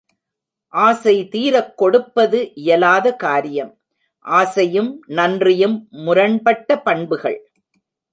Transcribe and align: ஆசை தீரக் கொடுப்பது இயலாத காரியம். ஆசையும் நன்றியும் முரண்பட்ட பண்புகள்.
ஆசை 0.69 1.27
தீரக் 1.27 1.77
கொடுப்பது 1.77 2.53
இயலாத 2.53 3.15
காரியம். 3.15 3.79
ஆசையும் 4.19 5.01
நன்றியும் 5.07 5.87
முரண்பட்ட 5.91 6.81
பண்புகள். 6.81 7.51